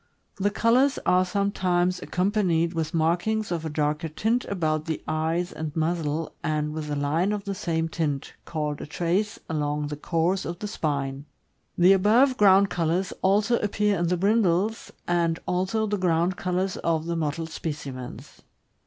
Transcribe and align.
The 0.37 0.49
colors 0.49 0.97
are 1.05 1.23
sometimes 1.23 2.01
accompanied 2.01 2.73
with 2.73 2.91
markings 2.91 3.51
of 3.51 3.65
a 3.67 3.69
darker 3.69 4.09
tint 4.09 4.45
about 4.45 4.85
the 4.85 5.03
eyes 5.07 5.51
and 5.51 5.75
muzzle, 5.75 6.33
and 6.43 6.73
with 6.73 6.89
a 6.89 6.95
line 6.95 7.31
of 7.31 7.43
the 7.43 7.53
same 7.53 7.87
tint 7.87 8.33
(called 8.43 8.81
a 8.81 8.87
"trace") 8.87 9.37
along 9.47 9.89
the 9.89 9.95
course 9.95 10.43
of 10.43 10.57
the 10.57 10.67
spine. 10.67 11.25
The 11.77 11.93
above 11.93 12.35
ground 12.35 12.71
colors 12.71 13.13
also 13.21 13.59
appear 13.59 13.95
in 13.99 14.07
the 14.07 14.17
brindles, 14.17 14.91
and 15.07 15.37
also 15.45 15.85
the 15.85 15.97
ground 15.99 16.35
colors 16.35 16.77
of 16.77 17.05
the 17.05 17.15
mottled 17.15 17.51
specimens. 17.51 18.41